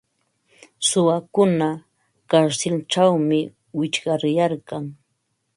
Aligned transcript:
Suwakuna 0.87 1.67
karsilćhawmi 2.29 3.39
wichqaryarkan. 3.77 4.85